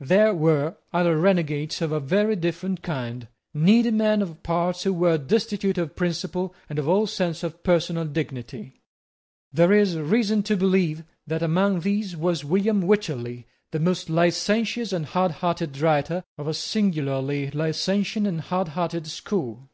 There 0.00 0.32
were 0.32 0.76
other 0.94 1.18
renegades 1.18 1.82
of 1.82 1.92
a 1.92 2.00
very 2.00 2.36
different 2.36 2.80
kind, 2.80 3.28
needy 3.52 3.90
men 3.90 4.22
of 4.22 4.42
parts 4.42 4.84
who 4.84 4.94
were 4.94 5.18
destitute 5.18 5.76
of 5.76 5.94
principle 5.94 6.54
and 6.70 6.78
of 6.78 6.88
all 6.88 7.06
sense 7.06 7.42
of 7.42 7.62
personal 7.62 8.06
dignity. 8.06 8.80
There 9.52 9.74
is 9.74 9.98
reason 9.98 10.42
to 10.44 10.56
believe 10.56 11.04
that 11.26 11.42
among 11.42 11.80
these 11.80 12.16
was 12.16 12.46
William 12.46 12.80
Wycherley, 12.86 13.46
the 13.72 13.78
most 13.78 14.08
licentious 14.08 14.90
and 14.90 15.04
hardhearted 15.04 15.78
writer 15.78 16.24
of 16.38 16.48
a 16.48 16.54
singularly 16.54 17.50
licentious 17.50 18.26
and 18.26 18.40
hardhearted 18.40 19.06
school. 19.06 19.62